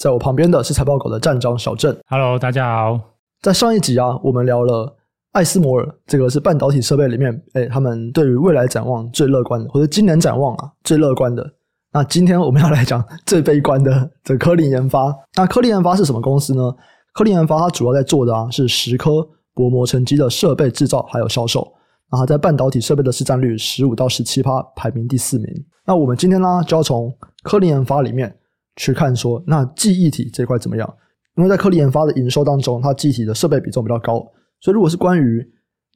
[0.00, 1.94] 在我旁边的是财报狗的站长小郑。
[2.08, 2.98] Hello，大家好。
[3.42, 4.96] 在上一集啊，我们聊了
[5.32, 11.46] 艾斯摩尔，这个是半导体设备里面，哎，他们对于未来展望最乐观的，或者今年展望啊最乐观的。
[11.92, 15.14] 那今天我们要来讲最悲观的，这科林研发。
[15.36, 16.74] 那科林研发是什么公司呢？
[17.12, 21.70] 科林研发它主要在做的啊是蚀刻薄膜沉积的设备制造还有销售。
[22.10, 25.46] 然后在半导体设备的市占率十五到十七趴，排名第四名。
[25.84, 28.34] 那我们今天呢，就要从科林研发里面。
[28.80, 30.88] 去看说，那记忆体这块怎么样？
[31.36, 34.26] 因为在科林研发的营收当中，它记忆体的设备比重比较高，
[34.60, 35.46] 所以如果是关于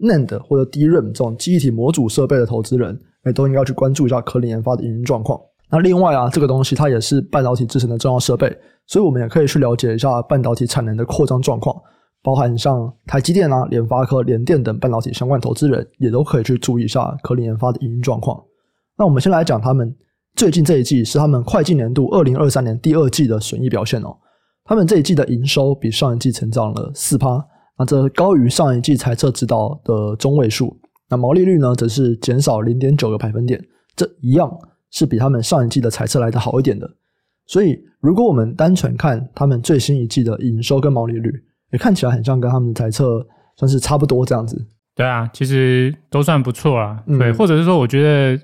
[0.01, 5.41] NAND 或者 DRAM 这种记忆体模组设备的投资人，哎，都应该去关注一下科林研发的营运状况。
[5.71, 8.55] 那另外啊，这个东西它也是半导体制成的重要设备，
[8.87, 11.75] 所以我们也可以去了解一下半导体产能的扩张状况，
[12.23, 18.39] 包含像台积电啊、联发科、联电等半导体相关投资人，也都可以去注意一下科林研发的营运状况。
[18.99, 19.97] 那我们先来讲他们。
[20.37, 24.17] 最近这一季是他们会计年度二零二三年第二季的损益表现哦。
[24.65, 27.45] 他们这一季的营收比上一季成长了四趴，
[27.79, 30.77] 那这高于上一季财测指导的中位数。
[31.09, 33.63] 那毛利率呢，则是减少零点九个百分点，
[33.95, 34.51] 这一样
[34.91, 36.91] 是比他们上一季的财测来的好一点的。
[37.47, 41.31] 所以，如果我们单纯看他们最新一季的营收跟毛利率，
[41.73, 43.25] 也看起来很像跟他们的财测
[43.57, 44.67] 算是差不多这样子。
[44.97, 47.01] 对啊，其实都算不错啊。
[47.07, 48.43] 对，嗯、或者是说，我觉得。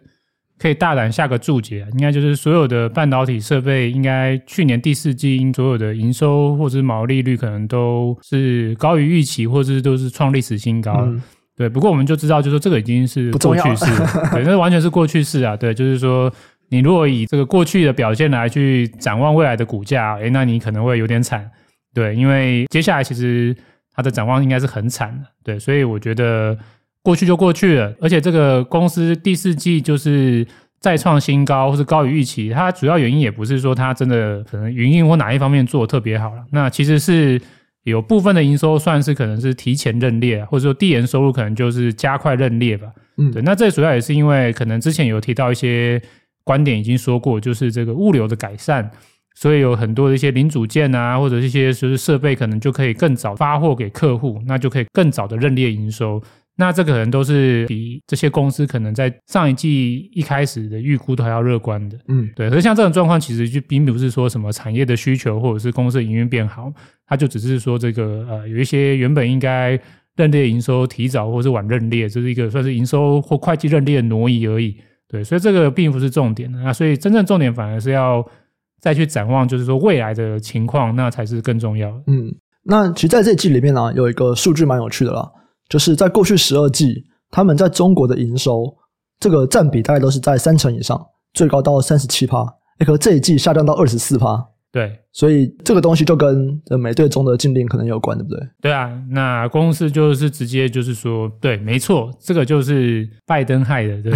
[0.60, 10.92] 可以大胆下个注解，应该就是所有的半导体设备，应该去年第四季所有的营收或者是毛利率可能都是高于预期，或者是都是创历史新高。
[11.06, 11.22] 嗯、
[11.56, 13.86] 对，不过我们就知道，就是说这个已经是过去式，
[14.32, 15.56] 对，那完全是过去式啊。
[15.56, 16.30] 对，就是说
[16.68, 21.50] 你如果以这个过去的表现来去展望未来的股价，诶，那你可能会有点惨。
[21.94, 23.56] 对，因为接下来其实
[23.94, 25.26] 它的展望应该是很惨的。
[25.42, 26.58] 对，所以我觉得。
[27.02, 30.46] 过去就过去了，而且这个公司第四季就是
[30.80, 32.50] 再创新高，或是高于预期。
[32.50, 37.40] 它主要原因也不是说它真的可能营运或哪一方面做得特别好了，那其实是
[37.84, 42.88] 有部分的营收算是可能是提前认列，或者说递延收入可能就是加快认列吧。
[43.16, 43.40] 嗯，对。
[43.42, 46.00] 那这主要也是因为可能之前有提到一些
[46.44, 48.90] 观点已经说过，就是这个物流的改善，
[49.34, 56.22] 所以有很多的一些零组件啊，或者一些就是设备可能就可以更早发货给客户，那就可以更早的认列营收。
[56.60, 62.50] 那这可能都是比这些公司可能在上一季一开始的预估都还要乐观的，嗯，对。
[62.50, 66.70] 可是像这种状况，其实就并不是说什么产业的需求或者是公司的营运变好，
[67.06, 69.80] 它就只是说这个呃有一些原本应该
[70.16, 74.76] 认列营收提早或是晚认列，这是一个算是营收或会计认列的挪移而已，
[75.08, 75.24] 对。
[75.24, 78.22] 所以这个并不是重点的，那所以真正重点反而是要
[78.80, 82.02] 再去展望，就是说未来的情况，那才是更重要的。
[82.08, 82.34] 嗯，
[82.64, 85.26] 那其实在这季里面呢，有一个数据蛮有趣的啦。
[85.70, 88.76] 就是在过去十二季，他们在中国的营收
[89.18, 91.00] 这个占比大概都是在三成以上，
[91.32, 92.42] 最高到三十七趴。
[92.78, 94.46] 哎，可这一季下降到二十四趴。
[94.72, 98.40] 对，所以这个东西就跟美对中的禁令可能有关，对不对？
[98.62, 104.12] 对啊，那公司就是直接就是说，对，没错，这个就是拜登害的，对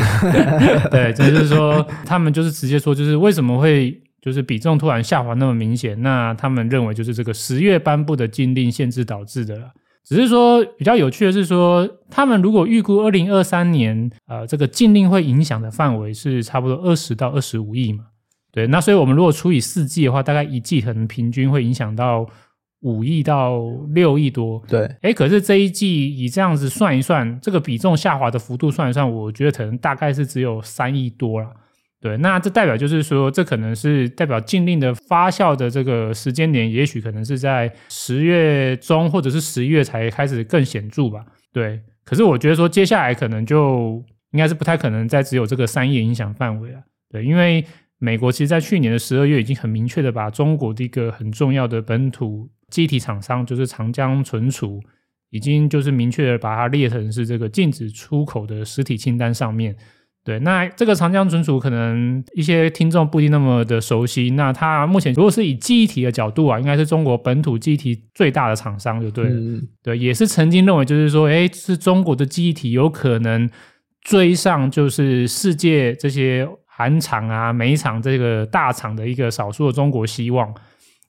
[1.13, 6.01] 对，就是说他们就是直接说，就是为什么会就是比重突然下滑那么明显？
[6.03, 9.67] 那他们认为就是这个十月颁布的禁令限制导致的了。
[10.05, 18.05] 只是说比较有趣的是说，他们如果预估二零二三年，呃，这个禁令会影响的范围是差不多二十到二十五亿嘛，
[18.53, 22.27] 对，那所以我们如果除以四季的话，大概一季可能平均会影响到
[22.83, 23.59] 五亿到
[23.95, 31.49] 六亿多，对，哎，可是这一季以这样子算一算，这个比重下滑的幅度算一算，我觉得可能大概是只有三亿多了。
[32.05, 41.25] 对，那这代表就是说，这可能是代表禁令的发酵的这个时间点，也许可能是在十月中或者是十一月才开始更显著吧。
[41.51, 46.81] 对，可是我觉得说接下来可能就应该是不太可能再只有这个三亿影响范围了。
[47.09, 47.65] 对，因为
[47.97, 54.79] 美国其实在去年的十二月已经很明确的把中国的一个很重要的本土机体厂商，就是长江存储，
[55.31, 59.75] 已经就是明确的把它列成是这个禁止出口的实体清单上面。
[60.25, 64.31] 对，那这个长江存储可能一些听众不一定那么的熟悉。
[64.31, 69.31] 那它目前如果是以记忆体的角度啊，应该是中国本土记忆体最大的厂商，就对了。
[69.35, 73.51] 嗯、对，也是曾经认为就是说，哎，是中国的记忆体有可能
[74.01, 80.55] 追上就是世界这些韩厂啊、美厂这个大厂的一个少数的中国希望。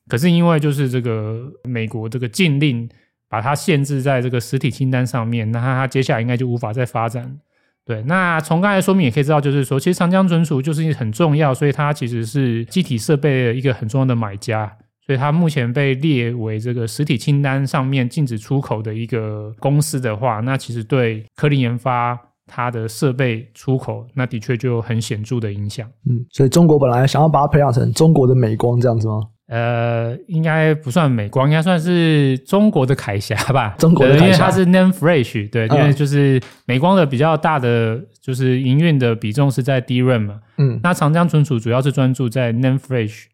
[0.08, 2.86] 可是因为就是这个美国这个禁令
[3.30, 7.38] 把它限制在这个实体清单上面，那它接下来应该就无法再发展。
[7.86, 22.18] 对，那从刚才说明也可以知道，就是说，其实长江存储就是很重要，所以它其实是记忆体设备的一个很重要的买家，所以它目前被列为这个实体清单上面禁止出口的一个公司的话，那其实对科林研发
[22.48, 25.88] 它的设备出口，那的确就有很显著的影响。
[26.10, 29.20] 嗯，所以中国本来想要把它培养成中国的美光这样子吗？
[29.48, 33.76] 呃，应该不算美光，应该算是中国的凯霞吧。
[33.78, 40.40] 中国的凯霞，因为它是 Name Flash，对，因为就是美光的比较大的就是营运的比重是在 DRAM 嘛。
[40.58, 43.26] 嗯，那长江存储主要是专注在 Name Flash。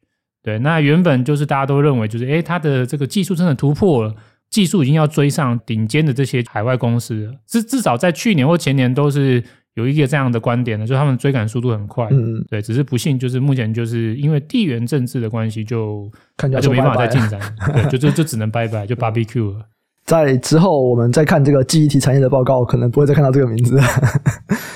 [0.43, 4.15] 对，那原本就是大家都认为就是，诶，它的这个技术真的突破了，
[4.51, 7.33] 技术已经要追上顶尖的这些海外公司了。
[7.47, 9.43] 至至少在去年或前年都是。
[9.75, 17.41] 有一个这样的观点呢，就是他们追赶速度很快，嗯，对，只是不幸就是目前就是因为地缘政治的关系，就看就没办法再进展，
[17.73, 19.65] 对，就就就只能拜拜，就 barbecue 了。
[20.05, 23.79] 在之后我们再看这个记忆体产业的报告，可能不会再看到这个名字，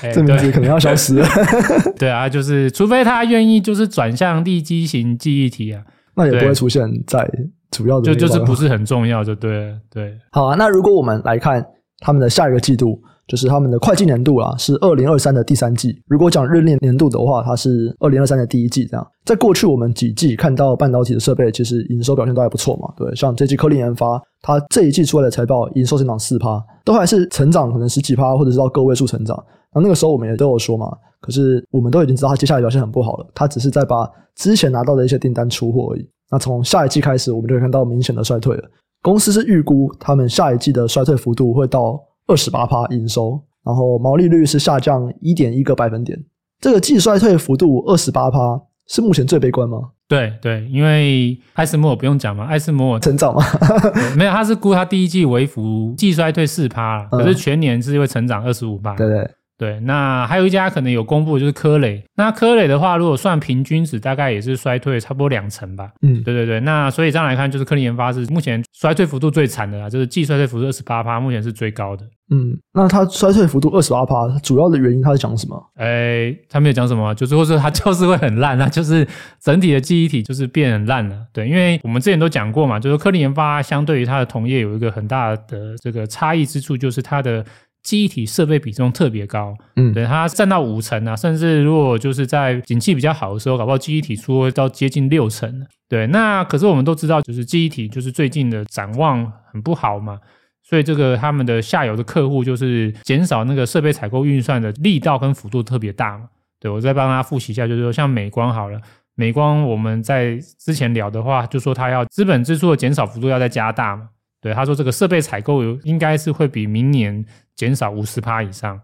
[0.01, 1.27] 欸、 这名字可能要消失了。
[1.99, 5.83] 对啊，就是除非他愿意就是转向立基型记忆体啊，
[6.15, 7.29] 那也不会出现在
[7.69, 10.17] 主要的就就是不是很重要，就对了，对。
[10.31, 11.63] 好啊，那如果我们来看
[11.99, 12.99] 他们的下一个季度。
[13.27, 16.01] 就是他们的会计年度啦，是二零二三的第三季。
[16.07, 18.85] 如果讲日历年度的话，它是二零二三的第一季。
[18.85, 22.91] 这样，在过去我们几季看到半导体的设备，其实营收表现都还不错嘛。
[22.95, 29.35] 对，像这季科林研发，它这一季出来的财报，营收增长四趴，都还是成长，可能十几趴，或者是到个位数成长。
[29.73, 30.89] 然后那个时候我们也都有说嘛，
[31.19, 36.09] 可是我们都已经知道它接下来表现很不好了，它只是在把之前拿到的一些订单出货而已。
[36.31, 38.63] 那从下一季开始，我们就会看到明显的衰退了。
[39.01, 43.41] 公司是预估他们下一季的衰退幅度会到二十八趴营收。
[43.65, 46.17] 然后毛利率是下降一点一个百分点，
[46.61, 49.77] 这个季衰退幅度二十八趴，是目前最悲观吗？
[50.07, 53.43] 对对，因为艾斯摩尔不用讲嘛，艾斯摩尔成长嘛，
[54.15, 58.95] 没有，他是估他第一季为幅季衰退四趴，可是全年是会成长二十五趴。
[58.95, 59.29] 对对。
[59.57, 62.03] 对，那还有一家可能有公布的就是科磊。
[62.15, 65.89] 那科磊的话，如果算平均值，大概也是衰退差不多两成吧。
[66.03, 66.59] 嗯，对对对。
[66.59, 72.05] 那所以这样来看，就是科林研发是目前衰退幅度最惨的啦，就是季衰退幅度二十八趴，目前是最高的。
[72.29, 75.71] 嗯，那它衰退幅度二十八趴，主要的原因它是讲什么？
[75.77, 79.07] 哎，它没有讲什么，就是或者它就是会很烂那，就是
[79.41, 81.15] 整体的记忆体就是变很烂了。
[81.33, 87.43] 对，因为我们之前都讲过嘛，就是科林研发相对于它的同业有一个很大的这个差异之处，就是它的。
[87.83, 95.65] 记忆体设备比重特别高，嗯，对，它占到五成啊，甚至如果就是在景气比较好的时候，搞不好记忆体出到接近六成。
[95.87, 100.19] 对，那可是我们都知道，就是记忆体就是最近的展望很不好嘛，
[100.63, 106.25] 所以这个他们的下游的客户就是减少那个设备采购预算的力道跟幅度特别大嘛。
[106.59, 108.81] 对，我再帮大家复习一下，就是说像美光好了，
[109.15, 114.09] 美光我们在之前聊的话，就说它要资本支出的减少幅度要再加大嘛。
[114.41, 117.25] 对，他说这个设备采购有应该是会比明年
[117.55, 118.79] 减少五十趴以上。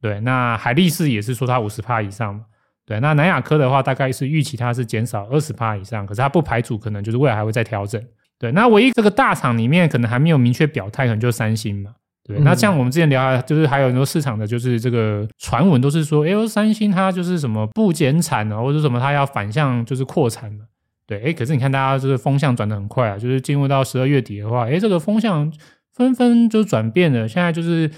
[0.00, 2.40] 对，那海力士也是说它五十趴以上。
[2.84, 8.00] 对，那南亚科的话，大概是预期它是减少二十趴以上，可是它不排除可能就是未来还会再调整。
[8.38, 11.92] 对，那唯一这个大厂里面可能还没有明确表态，可能就是三星嘛。
[12.22, 20.64] 对，那像我们之前聊，就是还有很多市场的就是这个传闻都是说，哎呦，三星它就是什么不减产啊，或者什么它要反向就是扩产嘛。
[21.06, 25.52] 对，哎，可是你看，大家这个风向转的很快啊，就是进入到十二月底的话，哎，这个风向
[25.92, 27.28] 纷纷就转变了。
[27.28, 27.88] 现在就是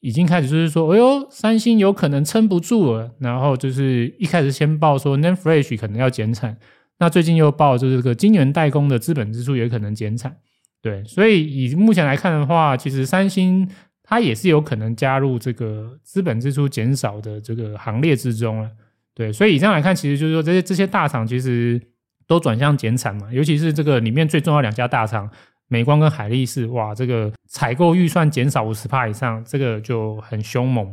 [0.00, 3.10] 已经开始就是说，哎呦，三星有可能撑不住了。
[3.20, 6.58] 然后就是一开始先报说 NAND Flash 可能要减产，
[6.98, 10.36] 那最近又报就是这个晶圆代工的资本支出也可能减产。
[10.82, 13.66] 对，所以以目前来看的话，其实三星
[14.02, 18.70] 它也是有可能加入这个资本支出减少的这个行列之中了。
[19.14, 21.80] 对，所以以上来看，其实就是说这些这些大厂其实。
[22.28, 25.28] 都转向减产嘛，尤其是这个里面最重要两家大厂，
[25.66, 30.86] 美光跟海力士，哇，这个采购预算减少五十趴以上，这个就很凶猛。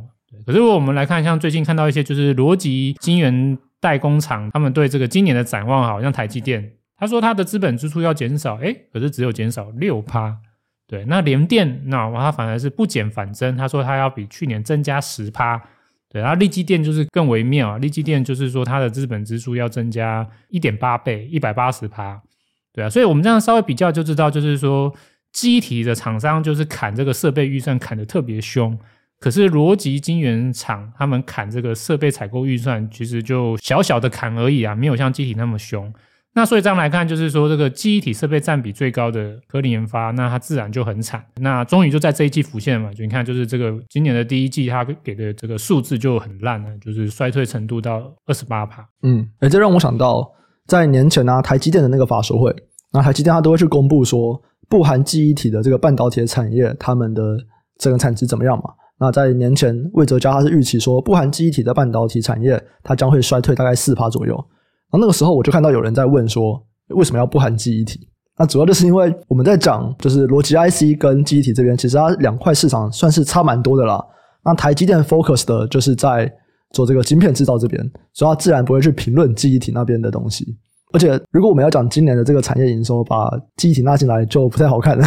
[0.46, 10.38] 可是我们来看，像最近看到一些就是逻辑晶圆代工厂，他们对这个今年的展望，好像台积电，他说他的资本支出要减少，诶，可是只有减少六趴。
[10.88, 15.62] 对，那联电，那他反而是不减反增，他说他要比去年增加十趴。
[16.16, 22.22] 对，然后力积电就是更微妙啊，力积电就是说它的资本支出要增加一点八倍，一百八十趴，
[22.72, 24.96] 对啊，所以我们这样稍微比较就知道，就是说
[25.34, 28.80] 机体的厂商就是砍这个设备预算砍得特别凶，
[29.20, 35.94] 可是逻辑晶圆厂他们砍这个设备采购预算，其实就小小的砍而已啊，没有像机体那么凶。
[36.38, 41.24] 那所以这样来看，就是说这个记忆体设备占比最高的科林研发，那它自然就很惨。
[41.38, 48.86] 那终于就在这一季浮现了嘛，就你看，就是这个今年的第一季，它给的这个数字就很烂了，就是衰退程度到二十八趴。
[49.04, 50.30] 嗯，哎，这让我想到
[50.68, 52.54] 在年前啊，台积电的那个法说会，
[52.92, 54.38] 那台积电它都会去公布说，
[54.68, 57.38] 不含记忆体的这个半导体的产业，他们的
[57.78, 58.66] 这个产值怎么样嘛？
[59.00, 64.46] 那在年前，魏哲家他是预期说，不含记忆体的半导体产业，它将会衰退大概四趴左右。
[65.00, 68.00] 那个时候我就看到有人在问说，为什么要不含记忆体？
[68.38, 74.04] 那主要就是因为我们在讲，就是逻辑 IC 跟记忆体这边，其实它两块市场算是差蛮多的啦。
[74.44, 76.30] 那台积电 focus 的就是在
[76.72, 80.46] 做这个晶片制造这边，所以它自然不会去评论记忆体那边的东西。
[80.92, 85.06] 而且如果我们要讲今年的这个产业营收，把记忆体纳进来就不太好看了。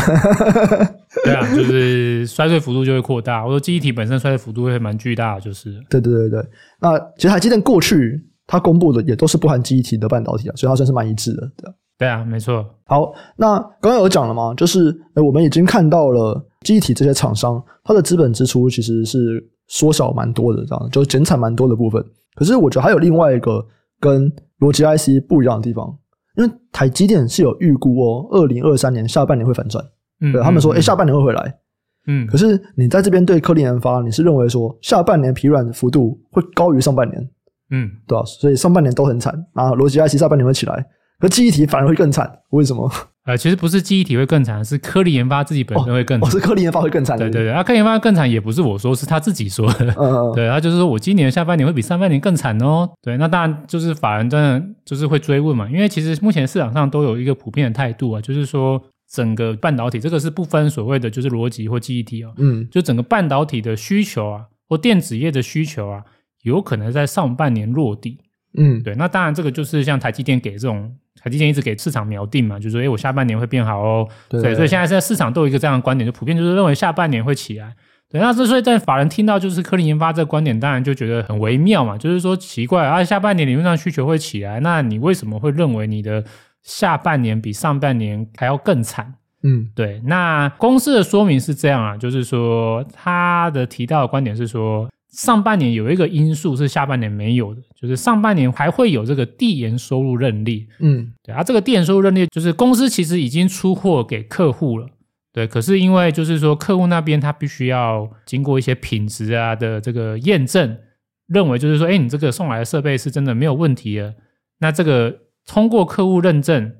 [1.22, 3.44] 对啊， 就是衰退幅度就会扩大。
[3.44, 5.72] 我说记忆体本身衰退幅度会蛮巨大的，就是。
[5.90, 6.42] 对对对对。
[6.80, 8.24] 那其实台积电过去。
[8.48, 11.74] 它公布的也都是不含记忆体的半导体啊，所以它算是蛮一致的，对啊。
[11.98, 12.64] 对啊，没错。
[12.86, 22.00] 好，那刚刚有讲了嘛，就是诶我们已经看到了记忆体这些厂商，它的资本支出其实是缩小蛮多的，这样就减产蛮多的部分。
[22.36, 23.64] 可是我觉得还有另外一个
[23.98, 25.92] 跟逻辑 IC 不一样的地方，
[26.36, 29.84] 因为台积电是有预估哦，二零二三年下半年会反转，
[30.20, 31.58] 嗯，对他们说，诶下半年会回来，
[32.06, 32.24] 嗯。
[32.28, 37.28] 可是你在这边对科林研发，你是认为说下半年疲软幅度会高于上半年？
[37.70, 39.70] 嗯，对啊，所以上半年都很惨啊。
[39.72, 40.86] 逻辑 IC 下半年会起来，
[41.18, 42.90] 可记忆体反而会更惨，为什么？
[43.26, 46.26] 呃，其实不是记忆体会更惨，是科林研发自己本身会更惨。
[46.26, 47.18] 哦，是科林研发会更惨。
[47.18, 49.84] 对对对，啊，科林研发更惨也不是我说，是他自己说的。
[49.98, 50.32] 嗯嗯。
[50.34, 52.88] 对，他就是说我今年下半年会比上半年更惨哦。
[53.02, 58.82] 对，那当然就是法人真的就是会追问嘛，因为其实目前市场上都有一个普遍的态度啊，就是说
[59.12, 66.02] 整个半导体这个是不分所谓的就是逻辑或记忆体哦，嗯，就整个半导体的需求啊，或电子业的需求啊，
[66.48, 68.18] 有可能在上半年落地。
[68.56, 70.90] 嗯，对，那当然这个就是像台积电给这种，
[71.20, 74.08] 台积电一直给市场锚定嘛，就是说，哎，我下半年会变好哦。
[74.28, 77.76] 对，对，对，所以现在在市场都有一个这样的观点，就普遍就是认为下半年会起来。
[78.10, 86.24] 对，那之所以在法人听到就是科林研发这个观点，当然就觉得很微妙嘛，就是说奇怪啊，下半年理论上需求会起来，那你为什么会认为你的
[86.62, 89.14] 下半年比上半年还要更惨？
[89.42, 94.88] 嗯，对，那公司的说明是这样啊，就是说他的提到的观点是说。
[95.18, 100.64] 上半年有一个因素是下半年没有的，就是上半年还会有这个递延收入认列。
[100.78, 104.86] 嗯，对啊，这个递延收入认列就是公司其实已经出货给客户了，
[105.32, 110.78] 对，可是因为就是说客户那边他必须要经过一些品质啊的这个验证，
[111.26, 114.14] 认为就是说，哎，你这个送来的设备是真的没有问题的，
[114.60, 116.74] 那这个通过客户认证，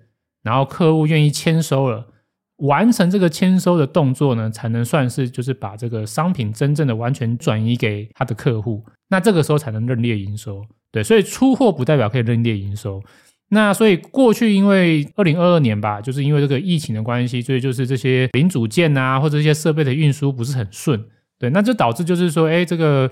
[0.44, 2.06] 然后客户愿意签收了。
[2.58, 10.64] 完成这个签收的动作呢，才能算是就是把这个商品真正的完全转移给他的客户，那这个时候才能认列营收。
[10.90, 13.02] 对，所以出货不代表可以认列营收。
[13.50, 21.02] 那所以过去因为二零二二年吧，就是因为这个疫情的关系，所以就是这些零组件啊或者这些设备的运输不是很顺。
[21.38, 23.10] 对，那就导致就是说，哎，这个。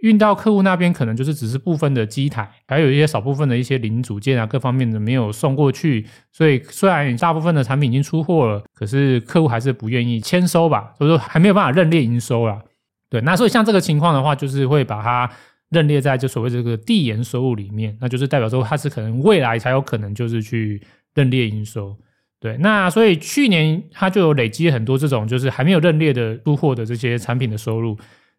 [0.00, 6.06] 运到客户那边，可能就是只是部分的机台，还有一些少部分的一些零组件啊，各方面的没有送过去。
[6.30, 12.62] 所以虽然大部分的产品已经出货了，可是客户还是不愿意签收吧，所以说还没有办法认列营收啦。
[13.08, 15.30] 对，那所以像这个情况的话，就是会把它
[15.70, 20.82] 认列在就所谓这个递延收入里面，那就是代表说它是可能未来才有可能就是去
[21.14, 21.96] 认列营收。
[22.38, 27.96] 对，那所以去年它就有累积很多这种就是还没有认列的出货的这些产品的收入。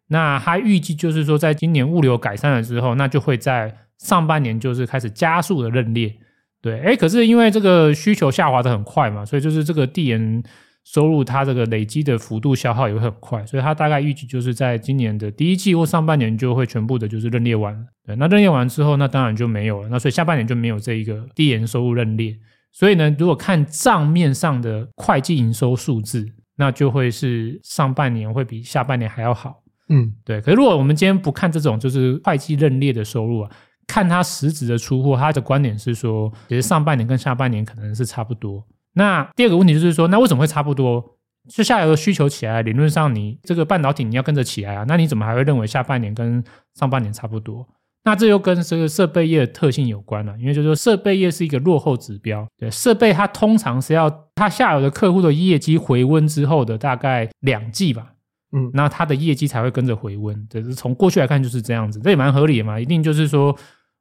[0.08, 6.14] 那他预计就是说，在今年物流改善了之后，那就会在上半年就是开始加速的认列。
[6.60, 10.42] 对，诶，可是因为这个需求下滑的很快嘛，所以就是这个递延
[10.84, 17.80] 收入它这个累积的幅度消耗也会很快，所以它大概预计就是在今年的第一季或上半年就会全部的就是认列完了。
[18.06, 19.88] 对，那认列完之后，那当然就没有了。
[19.90, 22.34] 那所以下半年就没有这一个递延收入认列。
[22.72, 29.62] 所以呢，如果看账面上的会计营收数字，那就会是上半年会比下半年还要好。
[29.88, 30.40] 嗯，对。
[30.40, 33.50] 可是如果我们今天不看这种就是会计认列的收入啊，
[33.86, 38.64] 看它实质的出货，他的观点是说，其实上半年跟下半年可能是差不多。
[38.94, 41.02] 那第二个问题就是说，那为什么会差不多？
[41.48, 47.66] 就下游的需求起来，理论上你这个半导体你要跟着起来啊，那你怎么还会认为下半年跟上半年差不多？
[48.04, 58.12] 那这又跟这个设备业的特性有关了，因为就是说设备业是一个落后指标，对，设备它通常是要它下游的客户的业绩回温之后的大概两季吧。
[58.52, 62.80] 嗯，那它的业绩才会跟着回温，这是从过去来看就是这样子，这也蛮合理的嘛。
[62.80, 63.54] 一定就是说，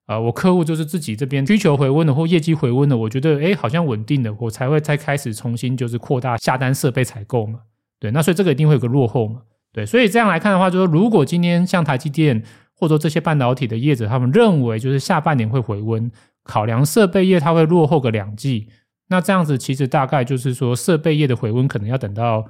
[0.06, 7.60] 呃，我客户就是自己这边需求回温了或业绩回温了，我觉得哎好像稳定了，我才会再开始重新就是扩大下单设备采购嘛。
[8.00, 9.42] 对，那所以这个一定会有个落后嘛。
[9.74, 12.42] 对，所以这样来看的话，就是说如果今天像台积电
[12.74, 16.10] 或者说这些半导体的业者，他们认为就是下半年会回温，
[16.44, 18.70] 考量设备业它会落后个两季，
[19.10, 22.46] 那这样子其实大概就是说设备业的回温可能要等到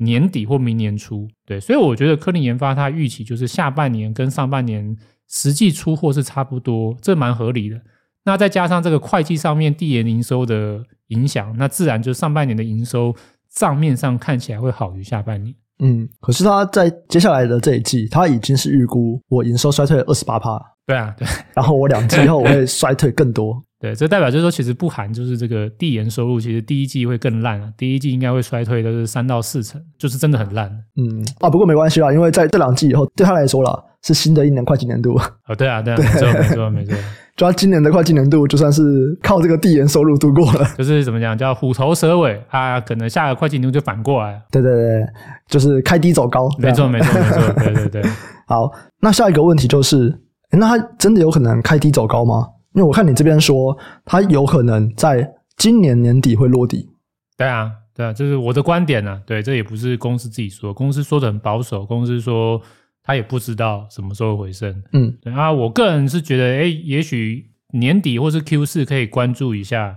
[0.00, 1.28] 年底或明年初。
[1.46, 4.96] 对，所以我觉得科林研发它预期就是下半年跟上半年
[5.28, 7.80] 实际出货是差不多，这蛮合理的。
[8.24, 13.14] 那再加上这个会计上面递延营收的影响，那自然就上半年的营收
[13.54, 15.54] 账面上看起来会好于下半年。
[15.82, 20.60] 嗯，可是他在接下来的这一季，他已经是预估我营收衰退了二十八趴。
[20.86, 21.26] 对啊，对。
[21.56, 23.64] 然后我两季后我会衰退更多。
[23.80, 27.72] 对，这代表就是说，其实不含就是这个递延收入，其实第一季会更烂啊。
[27.78, 30.70] 第一季应该会衰退都是三到四成，就是真的很烂。
[30.96, 35.18] 嗯啊，不过没关系啦，因为在这两季以后，对他来说啦，是新的一年会计年度。
[35.48, 36.94] 哦，对啊，对啊，对没错，没错，没错。
[37.36, 38.82] 就他今年的会计年度，就算是
[39.22, 40.66] 靠这个递延收入度过了。
[40.76, 44.42] 就是怎么讲，叫虎头蛇尾啊，可能下个会计年度就反过来。
[44.50, 45.06] 对对对，
[45.48, 46.50] 就是开低走高。
[46.58, 47.52] 没错，没错，没错。
[47.64, 48.02] 对对对。
[48.46, 48.70] 好，
[49.00, 50.20] 那下一个问题就是，
[50.50, 52.46] 那他真的有可能开低走高吗？
[52.74, 56.88] 因为我看你这边说，它有可能在今年年底会落地。
[57.36, 59.22] 对啊，对啊，这是我的观点呢、啊。
[59.26, 62.60] 对，这也不是公司自己说，公司说的很保守，公司说。
[63.02, 69.96] 他也不知道什么时候回升，嗯，对啊，我个人是觉得，哎，也许年底或是 Q 四可以关注一下，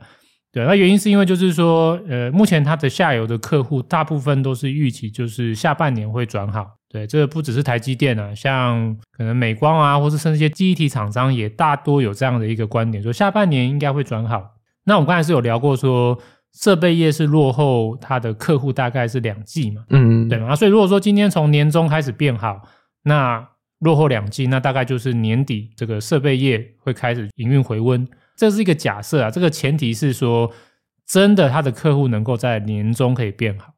[0.54, 14.52] 对，那原因是因为就是说，呃，目前它的下游的客户大部分都是预期就是下半年会转好，对，这个不只是台积电啊，像可能美光啊，或是甚至一些记忆体厂商也大多有这样的一个观点，说下半年应该会转好。
[14.86, 16.18] 那我们刚才是有聊过说，
[16.54, 22.62] 设备业是落后它的客户大概是两季嘛，嗯，对嘛，所以如果说今天从年中开始变好。
[23.06, 28.08] 那落后两季，那大概就是年底这个设备业会开始营运回温，
[28.38, 29.30] 这是一个假设啊。
[29.30, 30.50] 这个前提是说，
[31.06, 33.74] 真的他的客户能够在年中可以变好。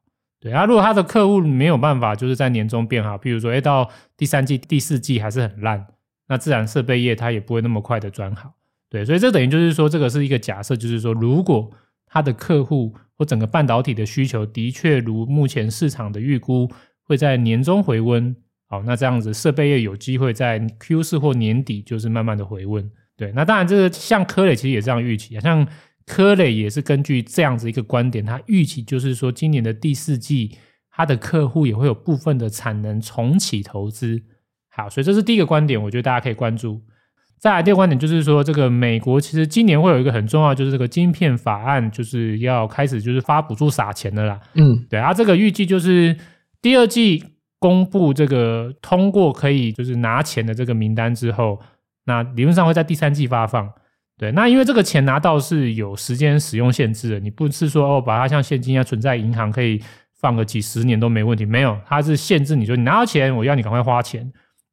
[0.46, 5.84] 对啊，如果他的客户没有办法就是在年中变好，譬如说，哎，到第三季、第四季还是很烂，
[6.28, 8.52] 那自然设备业它也不会那么快的转好。
[8.88, 11.68] 对，所以这等于就是说，这个是一个假设，就是说，如果
[12.06, 16.70] 他的客户或整个半导体的需求的确如目前市场的预估，
[17.02, 18.36] 会在年中回温。
[18.68, 23.32] 好，那这样子设备业有机会在 Q 四或年底就是慢慢的回温，对。
[23.32, 25.66] 那当然，这个像科磊其实也这样预期啊，像
[26.06, 30.56] 科磊也是根据这样子一个观点，他预期就是说今年的第四季，
[30.90, 34.22] 他的客户也会有部分的产能重启投资。
[34.70, 36.80] 好，所以这是第一个观点，我觉得大家可以关注。
[37.38, 44.40] 再来第二个观点就是说，这个美国其实今年会有一个很重要，就是这个晶片法案就是要开始就是发补助撒钱的啦。
[44.54, 46.16] 嗯，对啊，这个预计就是
[46.62, 47.24] 第二季。
[47.58, 51.58] 公布这个通过可以就是拿钱的这个名单之后，
[52.04, 53.72] 那理论上会在第三季发放。
[54.18, 59.82] 对，那因为这个钱拿到是有时间使用限制的，你不是说哦把它像现金一样存在银行可以
[60.18, 64.32] 放个几十年都没问题，没有，它是限制你说你拿到钱，我要你赶快花钱。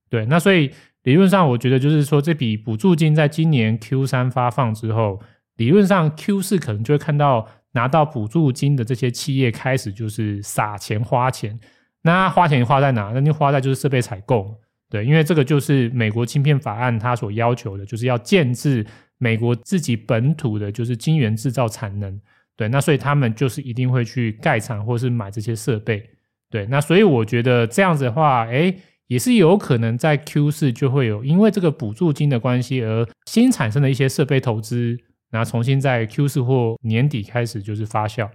[0.09, 0.71] 对，那所以
[1.03, 5.19] 理论上我觉得就是说这笔补助金在今年 Q 三发放之后，
[5.57, 11.59] 理论上 Q 四可能就会看到拿到补助金的这些企业开始就是撒钱花钱。
[12.03, 13.11] 那花钱花在哪？
[13.13, 14.55] 那就花在就是设备采购，
[14.89, 18.85] 对，因为这个就是美国芯片法案它所要求的，就是要建制
[19.23, 22.19] 美国自己本土的，就是晶圆制造产能，
[22.57, 26.03] 对，那所以他们就是一定会去盖厂或是买这些设备，
[26.49, 34.99] 对，那所以我觉得这样子的话，诶，也是有可能在 Q 四就会有因为这个补助金的关系而新产生的一些设备投资，
[35.31, 38.29] 然后重新在 Q 四或年底开始就是发酵，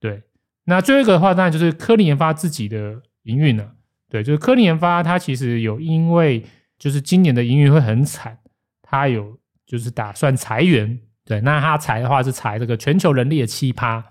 [0.00, 0.22] 对。
[0.68, 3.74] 那最后一个的话，当然就是科林研发自己的营运了。
[4.08, 6.44] 对，就是科林研发，它其实有因为
[6.76, 8.38] 就是今年的营运会很惨，
[8.82, 10.98] 它有就是打算裁员。
[11.24, 14.04] 对，那他裁的话是裁这个全球人力的七趴。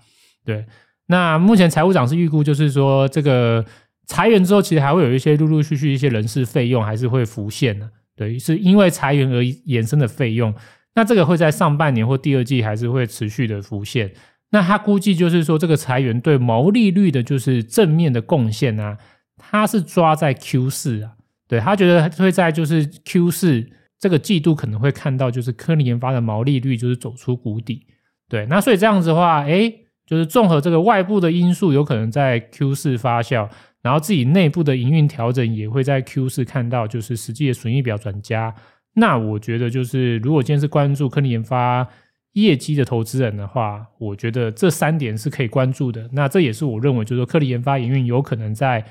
[0.44, 0.64] 对，
[1.06, 3.64] 那目前财务长是预估就是说，这个
[4.06, 7.90] 裁员之后，其实还会有一些陆陆续续一些人事费用还是会浮现的。
[8.14, 10.54] 对，是因为裁员而衍生的费用。
[10.94, 14.12] 那这个会在上半年或第二季还是会持续的浮现。
[14.50, 18.96] 那他估计就是说，这个裁员对毛利率的就是正面的贡献啊，
[19.36, 21.12] 他是抓在 Q 四啊，
[21.48, 27.86] 对，他觉得会在就是 Q 四这个季度可能会看到就是科林研发的毛利率就是走出谷底，
[28.28, 33.48] 对，那所以这样子的话，诶，就是综合这个外部的因素有可能在 Q 四发酵，
[33.82, 38.54] 然后自己内部的营运调整也会在 Q 四看到就是实际的损益表转加，
[38.94, 41.88] 那我觉得就是如果今天是关注科林研发。
[42.36, 46.06] 业绩的投资人的话，我觉得这三点是可以关注的。
[46.12, 48.84] 那这也是我认为，就是说科林研发营运有可能在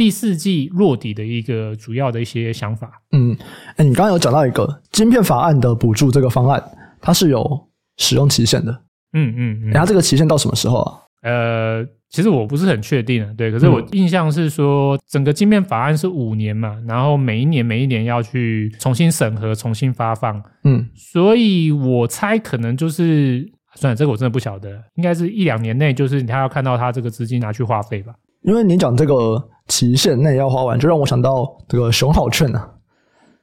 [0.00, 2.90] 第四季落底的一个主要的一些想法。
[3.12, 3.36] 嗯，
[3.76, 6.62] 哎，你刚刚有讲到一个晶片法案的补助这个方案，
[7.02, 8.72] 它是有使用期限的。
[9.12, 10.98] 嗯嗯，嗯，然后这个期限到什么时候啊？
[11.20, 11.86] 呃。
[12.08, 28.12] 其实我不是很确定啊，对，可是我印象是说，整个晶片法案是五年嘛，然后每一年每一年要去重新审核、重新发放，嗯，所以我猜可能就是，算了，这个我真的不晓得，应该是一两年内，就是他要看到他这个资金拿去花费吧。
[28.42, 32.70] 因为你讲这个期限内要花完，就让我想到这个熊好券啊，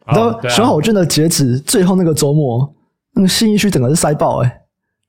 [0.07, 2.73] 你知道熊好券的截止最后那个周末，
[3.13, 4.62] 那个信义区整个是塞爆哎、欸。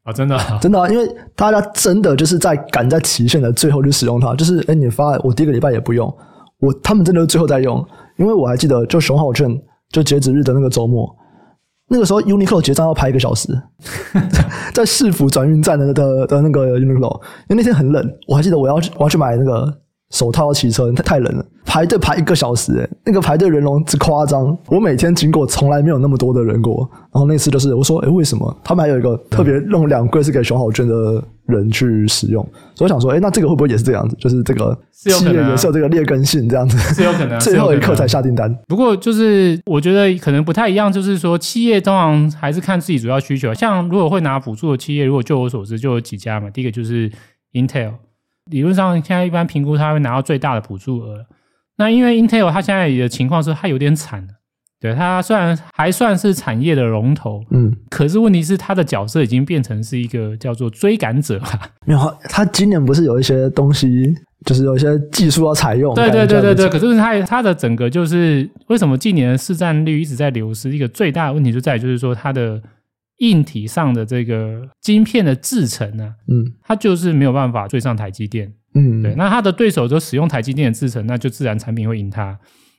[0.05, 0.89] 啊，真的、啊，真的啊！
[0.89, 6.11] 因为大家真的就是在赶在期限的最后去使用它，就是哎，你发我第一个礼拜也不用，
[6.61, 7.85] 我他们真的是最后在用，
[8.17, 9.55] 因为我还记得就熊好券
[9.91, 11.15] 就截止日的那个周末，
[11.89, 13.49] 那个时候 Uniqlo 结账要排一个小时，
[14.75, 19.79] 在市府转运站的的的那个 Uniqlo，因为那天很冷，我还记得我要我要去买那个。
[20.11, 26.89] 手套要骑车，太太冷了，排队排一个小时，诶那个排队人龙之夸张，我每天经过从来没有那么多的人过。
[27.13, 32.43] 然后那次就是我说，诶为什么他们还有一个特别弄两柜是给熊好券的人去使用？
[32.75, 34.17] 所以我想说，诶那这个会不会也是这样子？
[34.19, 38.51] 就是这个企业也是有这个劣根性，这样子是有可能， 最后一刻才下订单。
[38.67, 43.53] 不过就是我觉得可能不太一样，就是说企业通常还是看自己主要需求。
[43.53, 47.13] 像如果会拿补助的企业，如果就我所知就有几家嘛，第一个就是
[47.53, 47.93] Intel。
[48.51, 51.25] 理论上，现在一般评估它会拿到最大的补助额。
[51.77, 54.27] 那因为 Intel 它现在的情况是它有点惨，
[54.81, 61.47] 对，它虽然还算是产业的龙头，嗯，可是问题是它的角色已经变成是一个叫做追赶者了。
[61.87, 65.95] 没有，它今年不是有一些东西，就是有一些技术要采用。
[65.95, 66.69] 对对对对对。
[66.69, 70.71] 可是它它的整个就是为什么近年的市占率一直在流失？
[70.71, 72.61] 一个最大的问题就在于就是说它的。
[73.19, 82.39] 硬体上的这个晶片的制程呢，嗯，它就是没有办法追上台积电，嗯，对，那它的对手就使用台积电的制程，那就自然产品会赢它，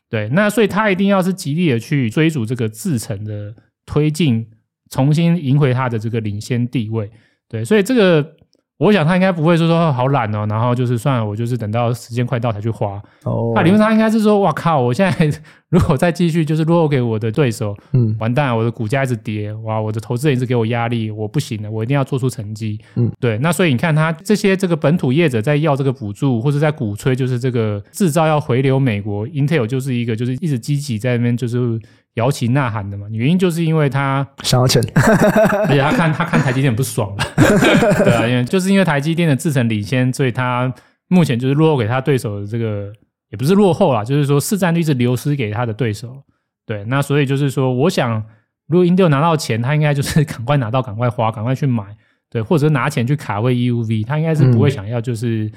[0.10, 3.54] 对，那所以它一定要是极力的去追逐这个制程的
[3.86, 4.47] 推进，
[4.89, 7.10] 重新赢回它的这个领先地位，
[7.47, 8.36] 对，所以这个。
[8.80, 13.02] 我想他应该不会说说好懒哦，然后就是算了，我就是等到时间快到才去花。
[13.24, 14.80] 哦，那理论上应该是说，哇靠！
[14.80, 15.30] 我现在
[15.68, 22.80] 如果再继续就是落后给我的对手，嗯，完蛋了，我的股价一直跌，哇，我的投资人一直给我压力，我不行了，我一定要做出成绩。
[22.96, 23.38] 嗯，对。
[23.39, 31.78] 那所以你看他这些这个本土业者在要这个补助，或者在鼓吹就是这个制造要回流美国，Intel 就是一个就是一直积极在那边就是。
[32.15, 37.24] 摇旗呐喊的嘛，原因就是因为他想要钱， 而且他看他看台积电不爽了，
[38.04, 40.74] 对啊，因为就是因为台积电的制程领先，所以他
[41.08, 42.91] 目前就是落后给他对手的这个
[43.30, 46.24] 也不是落后啦，就是说市占率是流失给他的对手，
[46.65, 48.24] 对，那所以就是说，我想
[48.67, 51.84] 如果 Intel 拿到钱，他应该就是赶快拿到，赶快花，赶快去买，
[52.30, 55.50] 对，或者拿钱去卡位 EUV，他应该是不会想要就是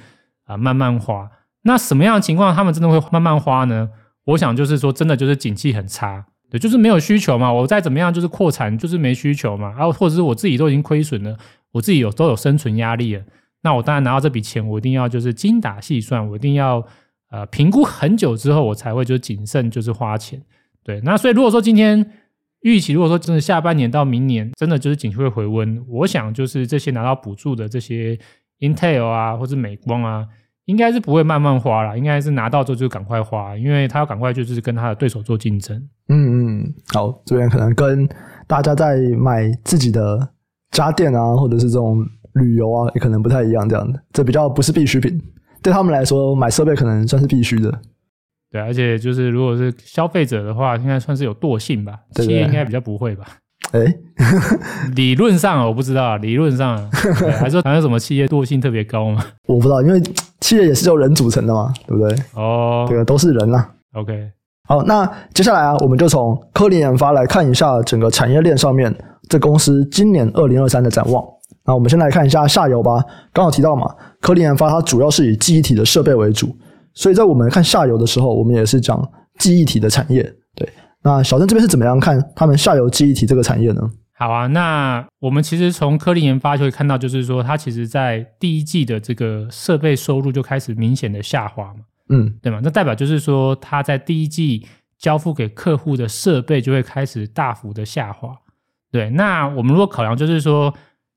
[0.45, 1.29] 啊、嗯呃、慢慢花。
[1.65, 3.89] 那什么样的情况他们真的会慢慢花呢？
[4.25, 6.25] 我想就是说，真的就是景气很差。
[6.53, 11.35] 对，就是没有需求嘛，我再怎么样就是扩产，就是没需求嘛，然后或者是我自己都已经亏损了，
[11.71, 13.25] 我自己有都有生存压力了，
[13.63, 16.87] 那我当然拿到这笔钱，我一定要就是精打细算，我一定要
[17.31, 20.43] 呃评估很久之后，我才会就谨慎就是花钱。
[20.85, 22.13] 对，那所以如果说今天
[22.61, 28.19] 预期，如果说真的下半年到明年真的就是景气会回温，我想就是这些拿到补助的这些
[28.61, 30.29] Intel 啊，或者美光啊。
[30.67, 35.77] 应该是不会慢慢花啦，应该是拿到之后就赶快花，因为他要赶快就是跟他的对手做竞争。
[36.09, 38.09] 嗯嗯，好，这边可能跟
[38.47, 40.29] 大家在买自己的
[40.71, 45.21] 家电啊，或者是这种旅游啊，也可能不太一样，这样的，这比较不是必需品，
[45.63, 47.73] 对他们来说买设备可能算是必须的。
[48.51, 53.25] 对，而且就是如果是消费者的话，应该算是有惰性吧，企业应该比较不会吧。
[53.73, 53.81] 哎，
[54.95, 56.91] 理论上我不知道，理论上
[57.41, 59.25] 还说还有什么企业惰性特别高吗？
[59.49, 59.99] 我不知道，因为
[60.43, 62.15] 企业也是由人组成的嘛，对不对？
[62.35, 63.65] 哦，这个都是人呐。
[63.95, 64.31] OK，
[64.69, 68.93] 好，那接下来啊，我们就从科林研发来看一下整个产业链上面
[69.29, 71.25] 这公司今年二零二三的展望。
[71.65, 73.01] 那我们先来看一下下游吧。
[73.33, 73.87] 刚好提到嘛，
[74.21, 76.49] 科林研发它主要是以记忆体的设备为主，
[76.93, 79.01] 所以在我们看下游的时候，我们也是讲
[79.39, 80.23] 记忆体的产业。
[80.57, 80.69] 对。
[81.05, 83.83] 那小郑这边是怎么样看他们下游记忆体这个产业呢？
[84.23, 92.61] 好啊，那我们其实从科林研发就会看到，就是说它其实在第一季的这个设备收入就开始明显的下滑嘛，嗯，对吗？
[92.63, 94.65] 那代表就是说它在第一季
[94.97, 98.33] 交付给客户的设备就会开始大幅的下滑。
[98.93, 100.73] 对，那我们如果考量就是说，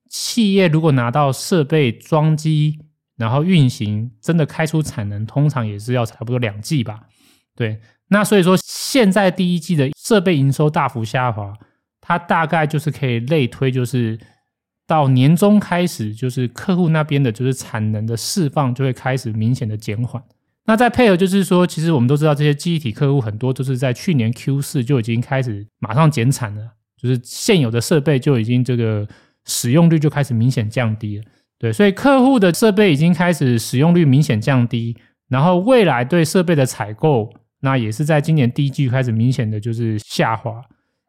[0.10, 2.80] 企业如果拿到设备装机，
[3.18, 7.02] 然后运行，真的开出产能，通常也是要差不多两季吧？
[7.56, 7.80] 对。
[8.08, 11.54] 那所以说，现在第一季的设备营收大幅下滑，
[12.08, 14.20] 它大概就是可以类推，就是
[14.86, 20.22] 到年终开始，就是客户那边的就是产能的释放就会开始明显的减缓。
[20.68, 26.62] 那再配合就是说，其实我们都知道这些记忆体客户很多都是在去年 Q 四就已经开始马上减产了，
[26.96, 29.08] 就是现有的设备就已经这个
[29.46, 31.24] 使用率就开始明显降低了。
[31.58, 34.96] 对，所以客户的设备已经开始使用率明显降低，
[35.28, 40.62] 然后未来对设备的采购，那也是在今年第一季开始明显的就是下滑。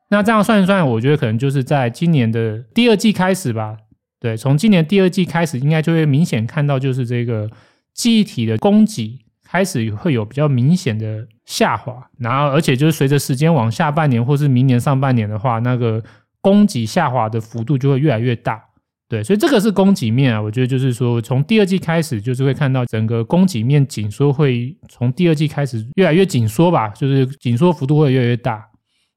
[0.09, 3.77] 那这样算一算，我觉得可能就是在今年的第二季开始吧。
[4.21, 7.51] 对，从今年第二季开始，应该就会明显看到就是这个
[7.93, 9.21] 记忆体的供给。
[9.49, 16.03] 开始会有比较明显的下滑，然后而且就是随着时间往下半年或是明年上半年的话，那个
[16.41, 18.61] 供给下滑的幅度就会越来越大。
[19.09, 28.67] 对，所以这个是供给面啊，我觉得就是说从第二季开始，就是会看到整个供给面紧缩会从第二季开始越来越紧缩吧，就是紧缩幅度会越来越大。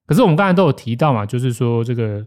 [0.09, 2.25] 可是我们刚才都有提到嘛，就是说这个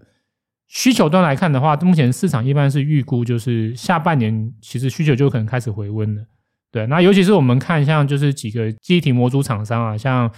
[0.68, 6.22] 需求端来看的话，目前市场一般是预估就是下半年其实需求就可能开始回温了。
[6.70, 10.30] 对，那尤其是我们看像就是几个机体模组厂商啊，像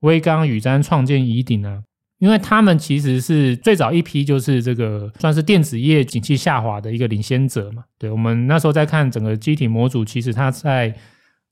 [0.00, 1.80] 威刚、宇瞻、创建、宜鼎啊，
[2.18, 7.84] 因为他们其实是最早一批就是这个算是电子业景气下滑的一个领先者嘛。
[7.98, 10.94] 对，我们那时候在看整个机体模组，其实它在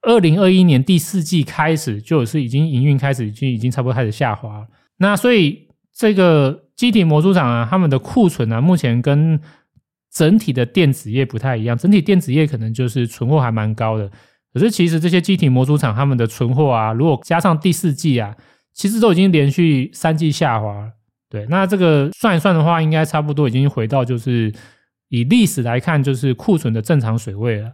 [0.03, 4.67] 二零二一年第四季开始就是已经营运开始，已经已经差不多开始下滑。
[5.03, 9.41] 那所以这个记忆体模组厂啊，他们的库存啊，目前跟
[10.13, 14.11] 整体的电子业不太一样，整体电子业可能就是存货还蛮高的，
[14.53, 18.37] 可是其实这些记忆体模组厂他们的存货啊，如果加上第四季啊，
[18.75, 20.93] 其实都已经连续三季下滑了。
[21.31, 24.53] 对，那这个算一算的话，应该差不多已经回到就是
[25.09, 27.73] 以历史来看，就是库存的正常水位了。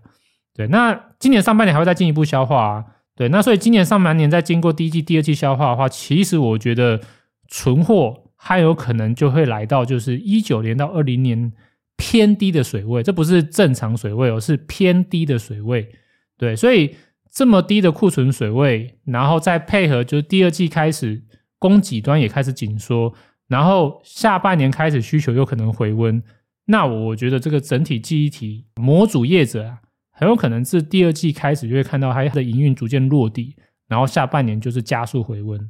[0.55, 2.85] 对，那今年上半年还会再进一步消化啊。
[3.17, 7.01] 对，那所以今年上半年再经过第一季、第二季消化的话，其实我觉得
[7.49, 11.53] 存货还有可能就会来到就是一九年到二零年。
[11.99, 15.89] 偏低的水位，这不是正常水位哦，是偏低的水位。
[16.37, 16.95] 对，所以
[17.33, 21.23] 这么低的库存水位，然后再配合就是第二季开始
[21.59, 23.15] 供给端也开始紧缩，
[23.49, 26.23] 然后下半年开始需求有可能回温，
[26.67, 29.79] 那我觉得这个整体记忆体模组业者啊，
[30.17, 33.55] 很有可能是第二季开始就会看到它的营运逐渐落地，
[33.87, 35.61] 然后下半年就是加速回温。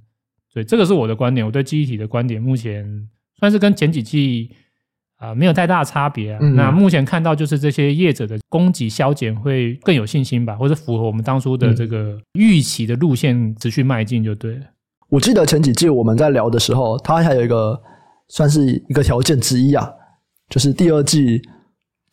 [0.49, 4.51] 所以这个是我的观点，我对记忆体的观点目前算是跟前几季。
[5.19, 6.39] 啊、呃，没有太大的差别啊。
[6.43, 14.67] 嗯、那目前看到就是这些业者的供给削减会更有信心吧，或者符合我们当初的这个预期的路线持续迈进就对了。
[15.09, 17.81] 我记得前几季我们在聊的时候，它还有一个
[18.29, 19.91] 算是一个条件之一啊，
[20.51, 21.41] 就是第二季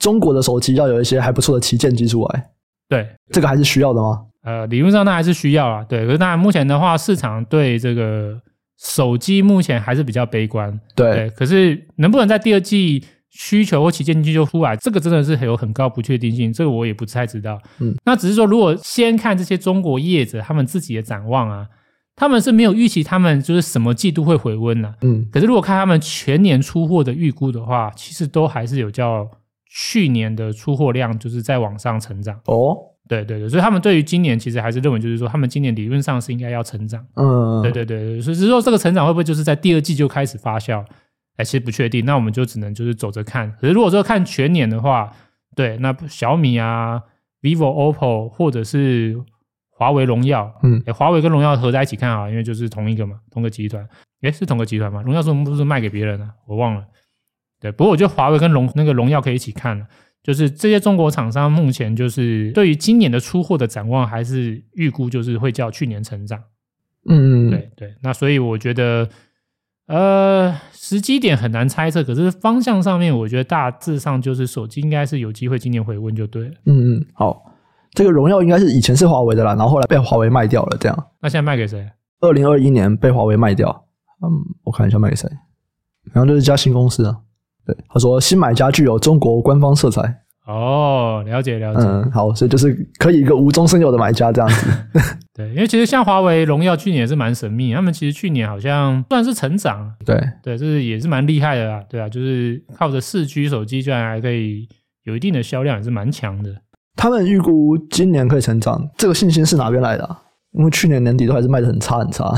[0.04, 2.46] 中国的手机要有一些还不错的旗舰机出来。
[2.88, 4.20] 对，这个还是需要的吗？
[4.44, 5.84] 呃，理论上那还是需要啊。
[5.90, 8.40] 对，可是当然目前的话，市场对这个。
[8.80, 17.58] 手机目前还是比较悲观，对，对，可是能不能在第二季需求或旗舰机就出来，这个真的是很有很高不确定性，这个我也不太知道。
[17.80, 21.66] 嗯，那只是说，如果先看这些中国业者他们自己的展望啊，
[22.14, 24.94] 他们是没有预期他们就是什么季度会回温啊。
[25.02, 29.26] 嗯，可是如果看他们全年出货的预估的话，其实都还是有较
[29.76, 32.78] 去年的出货量就是在往上成长哦。
[33.10, 37.04] 对对对，所以他们对于今年其实还是认为，就是说他们今年理论上是应该要成长。
[37.16, 40.86] 嗯，对对对，所以只是说这个成长会不会就是在第二季就开始发酵？
[41.36, 42.06] 哎，其实不确定。
[42.06, 43.52] 那我们就只能就是走着看。
[43.60, 45.12] 可是如果说看全年的话，
[45.56, 47.02] 对，那小米啊、
[47.42, 49.20] vivo、OPPO 或者是
[49.70, 53.86] 华为、荣耀，嗯，华为跟荣耀合在一起看啊，因为就是同一个嘛，同个集团。
[54.22, 55.02] 哎，是同个集团吗？
[55.02, 56.30] 荣耀是不是不是卖给别人了？
[56.48, 56.86] 我忘了。
[57.64, 59.88] 对，不过我觉得华为跟荣那个荣耀可以一起看。
[60.22, 66.42] 就是这些中国厂商目前就是对于今年的出货的展望，还是预估就是会较去年成长。
[67.10, 67.94] 嗯，对对。
[68.02, 69.08] 那所以我觉得，
[69.88, 76.56] 呃，时机点很难猜测，可是方向上面，我觉得大致上就是手机应该是有机会今年回温就对了。
[76.66, 77.52] 嗯嗯，好，
[77.92, 81.08] 这个荣耀应该是以前是华为的啦，然后后来被华为卖掉了，这样。
[81.22, 81.90] 那现在卖给谁？
[82.22, 83.88] 二零二一年被华为卖掉。
[84.22, 84.30] 嗯，
[84.64, 85.30] 我看一下卖给谁，
[86.14, 87.20] 然后就是一家新公司啊。
[87.66, 90.02] 对，他说新买家具有中国官方色彩。
[90.46, 91.88] 哦，了解了解。
[91.88, 94.68] 嗯，好，所以就是可以一个无中生有的买家这样子。
[95.34, 99.90] 对，因为其实像华为、荣耀去年也是蛮神秘，他们其实去年好像算是成长。
[100.06, 101.82] 对对，这是也是蛮厉害的啦。
[101.90, 104.68] 对啊，就是靠着四 G 手机，居然还可以
[105.04, 106.54] 有一定的销量，也是蛮强的。
[106.98, 110.20] 他们预估今年可以成长，这个信心是哪边来的啊？
[110.52, 112.32] 因为去年年底都还是卖的很差很差。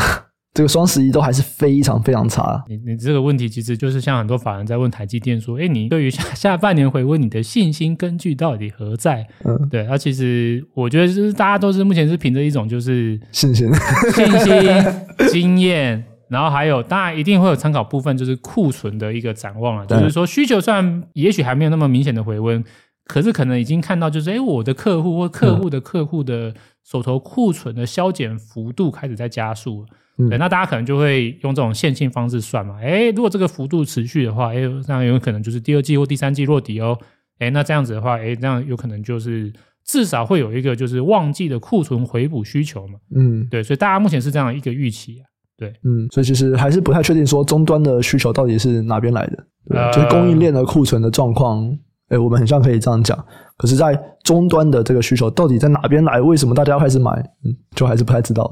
[0.56, 2.64] 这个双十一都还是非常非常差。
[2.70, 9.84] 你你这个问题其实就是像很多法人在问台积电说：“哎，你对于下下半年回温，你的信心根据到底何在？”嗯，对。
[9.84, 13.70] 那其实我觉得就是大家都是目前是凭着一种就是信心、
[14.14, 19.86] 信心、经验，然后还有当然一定会有参考部分，就是库存的一个展望啊。
[19.86, 22.64] 就是说需求虽然也许还没有那么明显的回温，
[23.08, 26.54] 可是可能已经看到就是哎，我的客户或客户的客户的
[26.90, 29.88] 手头库存的消减幅度开始在加速了。
[29.92, 29.96] 嗯、
[30.30, 32.80] 对，那大家可能就会用这种线性方式算嘛。
[32.82, 36.98] 哎，如果这个幅度持续的话，哎，那有可能就是第二季或第三季落底哦。
[37.40, 39.52] 哎，那这样子的话，哎，这样有可能就是
[39.86, 43.00] 至少会有一个就是旺季的库存回补需求嘛。
[43.16, 45.24] 嗯，对，所以大家目前是这样一个预期啊。
[45.58, 51.78] 对，嗯，所以其实还是不太确定说终端的需求到底是哪边来的，对，呃、就是供应链的库存的状况。
[52.10, 53.18] 哎，我们很像可以这样讲，
[53.58, 56.22] 可是，在终端的这个需求到底在哪边来？
[56.22, 57.12] 为什么大家要开始买？
[57.44, 58.48] 嗯，就还是不太知道。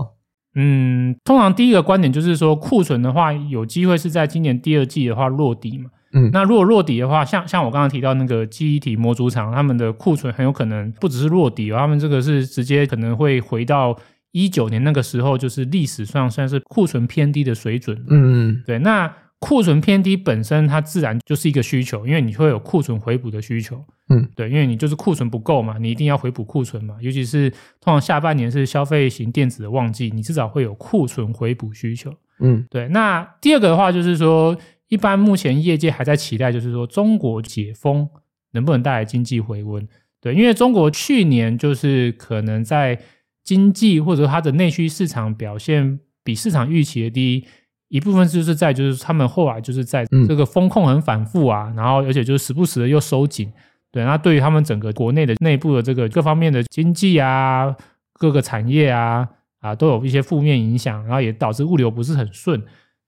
[0.56, 5.89] 嗯，通常第一个观点就是说，库存的话，有机会是在今年第二季的话落底嘛。
[6.13, 13.98] 嗯，那如果落底的话，像像我刚刚提到那个记忆体模组厂，他们的库存很有可能不只是落底，他们这个是直接可能会回到
[14.32, 18.04] 一九年那个时候，就是历史上算是库存偏低的水准。
[18.10, 19.12] 嗯，对，那。
[19.43, 23.84] 库存偏低本身，它自然就是一个需求，因为你会有库存回补的需求。
[24.08, 26.95] 嗯，对，因为你就是库存不够嘛，你一定要回补库存嘛。
[27.01, 27.49] 尤其是
[27.82, 32.10] 通常下半年是消费型电子的旺季，你至少会有库存回补需求。
[32.39, 32.88] 嗯，对。
[32.88, 38.08] 那第二个的话就是说，一般目前业界还在期待，就是说中国解封
[38.53, 39.86] 能不能带来经济回温？
[40.21, 42.97] 对，因为中国去年就是可能在
[43.43, 47.45] 经济或者它的内需市场表现比市场预期的低。
[47.93, 53.53] 一部分就是在，就是他们后来就是在这个风控很反复啊，嗯、然后而且就是时不时的又收紧，
[53.91, 57.75] 对，那对于他们整个国内的内部的这个各方面的经济啊，
[58.13, 59.29] 各个产业啊
[59.60, 62.60] 啊都有一些负面影响，然后也导致物流不是很顺，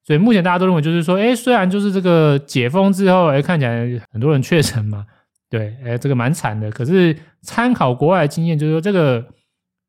[0.04, 5.04] 所以目前大家都认为就是说，哎，虽然就是这个解封之后，哎，看起来很多人确诊嘛，
[5.50, 9.26] 对，哎，这个蛮惨的，可是参考国外的经验，就是说这个。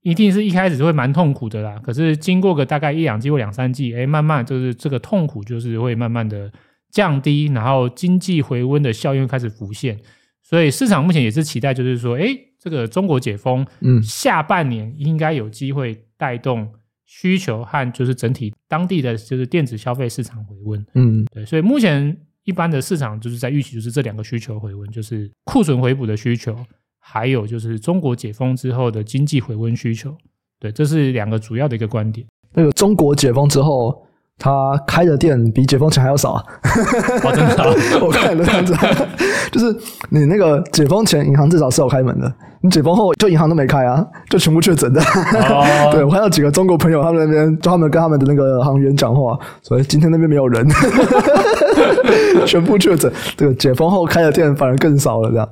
[0.07, 6.49] 一定是一开始就会蛮痛苦的啦，可是经过个大概一两季或两三季，哎，慢慢就是这个痛苦就是会慢慢的
[6.93, 9.99] 降低，然后经济回温的效应开始浮现，
[10.45, 12.27] 所以市场目前也是期待，就是说，哎，
[12.61, 16.73] 这个中国解封，嗯，下半年应该有机会带动
[17.05, 26.57] 需求和就是整体当地的就是电子消费市场回温，嗯，对，所以目前一般的市场就是在预期就是这两个需求回温，就是库存回补的需求。
[27.09, 30.13] 还有就是中国解封之后的经济回温需求，
[30.59, 32.27] 对，这是两个主要的一个观点。
[32.53, 33.95] 那个中国解封之后，
[34.37, 36.45] 他开的店比解封前还要少啊！
[37.23, 38.75] 哦，真的，我看了这样子，
[39.53, 39.75] 就是
[40.11, 45.01] 你那个解封前银行至少是有开门的，你解封后就银行都没开啊，就全部确诊的。
[45.01, 50.67] 哦、对，我还有几个中国朋友，他们那边就他们跟他们的那个行员讲话，所以今天那边没有人，
[52.47, 53.11] 全部确诊。
[53.37, 55.49] 这个解封后开的店反而更少了，这样。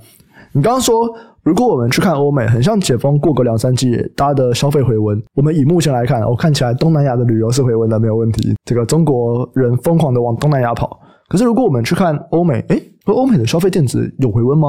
[0.52, 1.08] 你刚刚说。
[1.44, 5.22] 如果我们去看欧美，很像解封过个两三季，大家的消费回温。
[5.34, 8.54] 我们以目前来看，我看起来东南亚的旅游是回温的，没有问题。
[8.64, 10.98] 这个中国人疯狂的往东南亚跑。
[11.28, 14.68] 可是如果我们去看欧美，诶，欧美的消费电子有回温吗？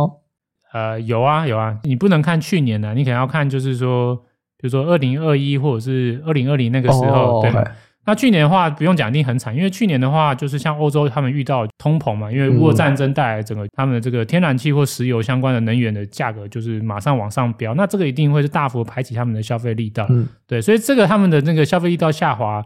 [0.73, 1.77] 呃，有啊，有啊。
[1.83, 4.13] 你不能看去年的，你可能要看，就是说，
[4.57, 7.51] 比如说二零二一或者是二零二零那个时候，哦、对。
[8.05, 22.63] 那去年的话不用讲，一定很惨，因为去年的话就是像欧洲他们遇到通膨嘛，因为乌俄战争带来整个他们的这个天然气或石油相关的能源的价格就是马上往上飙，那这个一定会是大幅排挤他们的消费力道，嗯，对，所以这个他们的那个消费力道下滑。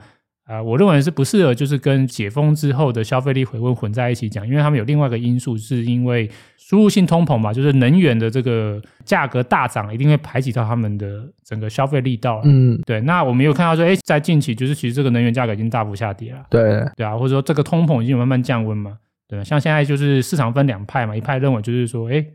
[0.49, 12.41] 啊、呃，我认为是不适合，就是跟解封之后的消费力回温混在一起讲，因为他们有另外一个因素，是因为输入性通膨嘛，就是能源的这个价格大涨，一定会排挤到他们的整个消费力道。
[12.45, 12.99] 嗯，对。
[13.01, 16.39] 那我们有看到说，哎，在近期就是其实这个能源价格已经大幅下跌了。
[16.49, 18.97] 对，对啊，或者说这个通膨已经有慢慢降温嘛。
[19.27, 22.25] 对，像现在就是市场分两派嘛，一派认为就是说，哎。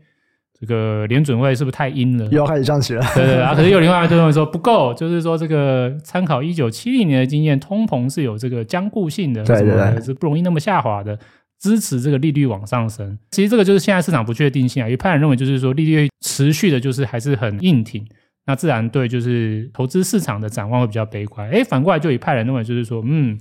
[0.57, 2.25] 这个联准会是不是太阴了？
[2.27, 3.01] 又要开始降息了。
[3.13, 11.19] 对对啊，可是有另外一个认为说不够，就是说这个参考一九七零年的经验，通膨是有这个僵固性的，对对对，是不容易那么下滑的，
[11.59, 13.17] 支持这个利率往上升。
[13.31, 14.87] 其实这个就是现在市场不确定性啊。
[14.87, 18.07] 有派人认为就是说利率持续的，就是还是很硬挺，
[18.45, 21.49] 那自然对就是投资市场的展望会比较悲观。
[21.49, 23.37] 哎，反过来就有派人认为就是说，嗯，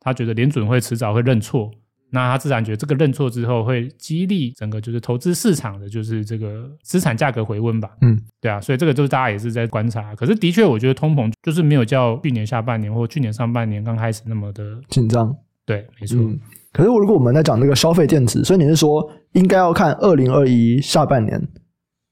[0.00, 1.70] 他觉得联准会迟早会认错。
[2.10, 10.14] 那他自然觉得这个认错之后会激励整个就是投资市场的就是这个资产价格回温吧，嗯，对啊，所以这个就是大家也是在观察。
[10.14, 15.36] 可是的确，我觉得通膨就是没有较去年下半年或去年上半年刚开始那么的紧张。
[15.64, 16.16] 对，没错。
[16.18, 16.38] 嗯，
[16.72, 21.42] 可是如果我们在讲这个消费电子，所以你是说应该要看二零二一下半年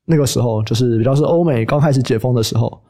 [0.07, 2.82] 那个时候，就是比较是欧美刚开始解封的时候，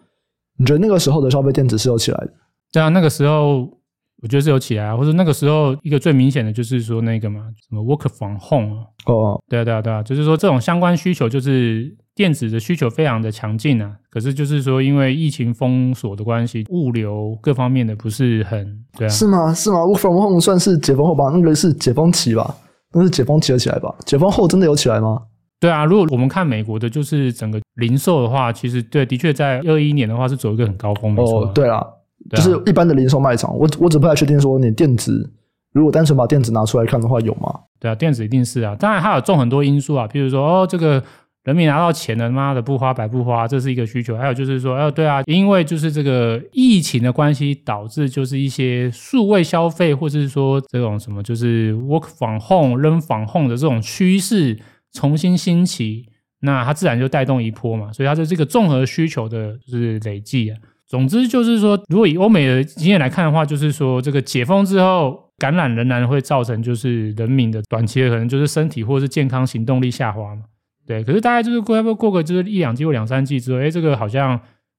[0.57, 2.33] 你觉得那个时候的消费电子是有起来的？
[2.73, 3.79] 对啊，那个时候。
[4.25, 13.93] 我觉得是有起来啊，或者那个时候一个最明显的就是说那个嘛，什么 work from home 哦，对啊对啊对啊，就是说这种相关需求就是电子的需求非常的强劲啊。
[14.09, 18.67] 可是就是说因为疫情封锁的关系，物流各方面的不是很
[18.97, 19.11] 对啊。
[19.11, 19.53] 是吗？
[19.53, 21.25] 是吗？work from home 算是解封后吧？
[21.31, 22.57] 那个是解封期吧？
[22.95, 23.95] 那是解封期了起来吧？
[24.07, 25.21] 解封后真的有起来吗？
[25.61, 31.43] 对啊，如果我们看美国的，就是整个零售的话，其实对，的确在二一年的话是走一个很高峰，没错。
[31.43, 31.83] 哦，对啊，
[32.31, 35.31] 就是一般的零售卖场，我我只不太确定说你电子，
[35.73, 37.61] 如果单纯把电子拿出来看的话，有吗？
[37.79, 41.03] 对啊，电子一定是啊，当然它有重很多因素啊，譬如说哦，这个
[41.45, 44.17] 人民拿到钱了，妈的不花白不花，这是一个需求。
[44.17, 54.59] 还有就是说，哦，对啊，因为就是这个疫情的关系，导致就是一些数位消费，或者是说这种什么，就是 work from home、learn from home 的这种趋势。
[54.95, 56.07] 重新兴起，
[56.43, 60.57] 那它自然就带动一波嘛，所以它是这个综合需求的，就是累计啊。
[60.87, 70.43] 总之就是说，如果以欧美的经验来看的话，就是说这个解封之后，感染仍然会造成就是人民的短期的可能就是身体或者是健康行动力下滑嘛。
[70.87, 74.39] 对，可是大概就是过不过个就是一两季或两三季之后，哎，这个好像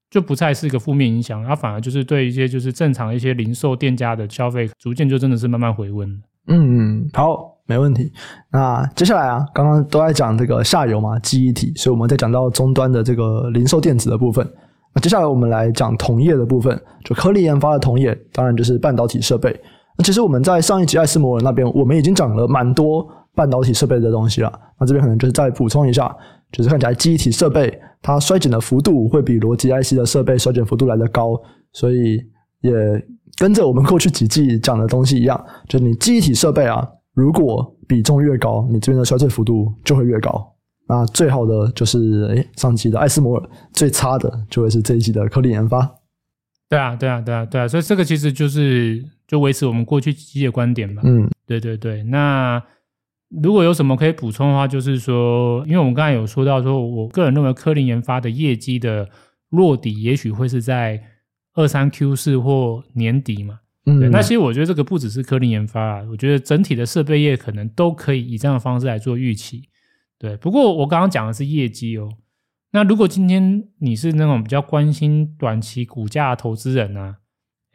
[0.10, 6.22] 就不再是一个负面影响，它反而就是对一些就是正常一些零售店家的消费，逐渐就真的是慢慢回温。
[6.48, 7.54] 嗯，好。
[7.68, 8.12] 没问题。
[8.52, 14.48] 那接下来啊，刚刚都在讲这个下游嘛，记忆体，所以我们再讲到终端的这个零售电子的部分。
[14.96, 19.54] 那接下来我们来讲同业的部分，就科林研发的同业，当然就是半导体设备。
[19.98, 24.52] 那其实我们在上一集艾斯摩尔那边，我们已经讲了蛮多半导体设备的东西了。
[24.80, 26.16] 那这边可能就是再补充一下，
[26.52, 31.38] 就是看起来记忆体设备它衰减的幅度会比逻辑 IC 的设备衰减幅度来得高，
[31.74, 32.18] 所以
[32.62, 32.72] 也
[33.38, 36.88] 跟着我们过去几季讲的东西一样，就你记忆体设备啊。
[37.14, 40.55] 如果比重越高，你这边的衰退幅度就会越高。
[40.88, 45.96] 那最好的就是，哎，上期的艾斯摩尔，最差的就会是这一期的科林研发。
[46.70, 51.02] 对啊，对啊，对啊，对啊，所以这个其实就是就维持我们过去几期的观点吧。
[51.06, 52.04] 嗯，对对对。
[52.04, 52.62] 那
[53.42, 59.10] 如果有什么可以补充的话，就是说，因为我们刚才有说到，说我个人认为科林研发的业绩的
[59.50, 61.02] 落底，也许会是在
[61.54, 63.60] 二三 Q 四或年底嘛。
[63.88, 69.64] 嗯，对，那其实我觉得这个不只是科林研发啊，我觉得整体的设备业可能都可以以这样的方式来做预期。
[70.18, 72.10] 对，不过我刚刚讲的是业绩哦。
[72.72, 77.18] 那如果今天你是那种比较关心短期股价的投资人呢、啊，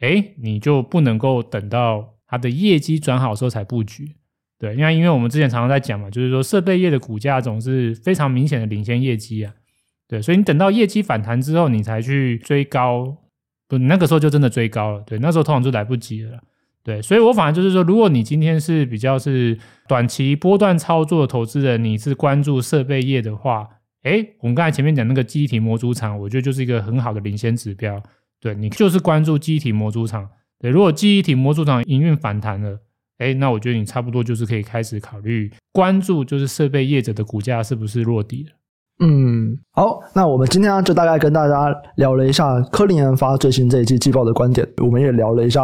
[0.01, 4.15] 诶，你就不能够等到它的业绩转好的时候才布局。
[4.59, 9.53] 对，因为因为我们之前常常在讲嘛，就是说设备业的股价总是非常明显的领先业绩啊。
[10.07, 13.17] 对，所以你等到业绩反弹之后，你才去追高。
[13.67, 16.43] 不，那个时候就真的追高了，对，那时候通常就来不及了，
[16.83, 19.57] 对，所以我反而就是说，如果你今天是比较是
[19.87, 23.67] 短期波段操作的投资人，你是关注设备业的话，
[24.03, 28.01] 诶，我们刚才前面讲那个记忆体模组厂，我觉得就是一个很好的领先指标，
[28.39, 30.27] 对，你就是关注记忆体模组厂，
[30.59, 32.79] 对，如果记忆体模组厂营运反弹了，
[33.19, 38.55] 诶，那我觉得你差不多就是可以开始考虑关注，就是设备业者的股价是不是落底了。
[39.03, 45.61] 嗯，好，那我们今天就大概跟大家聊了一下科林研发最新这一季季报的观点，我们也聊了一下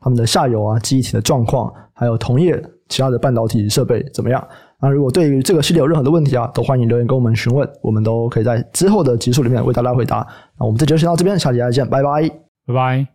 [0.00, 4.44] 他们的下游啊记忆体的状况，还有同业其他的半导体设备怎么样。
[4.80, 10.26] 那如果对于这个系列有任何的问题啊，都欢迎留言跟我们询问，我们都可以在之后的集数里面为大家回答。
[10.58, 12.28] 那我们这集就先到这边，下期再见，拜拜，
[12.66, 13.10] 拜拜。